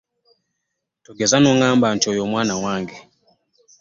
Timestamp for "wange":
2.63-2.97